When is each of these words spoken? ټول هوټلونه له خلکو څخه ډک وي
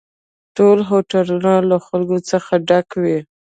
ټول 0.57 0.77
هوټلونه 0.89 1.51
له 1.69 1.77
خلکو 1.87 2.17
څخه 2.29 2.51
ډک 2.67 2.87
وي 3.01 3.19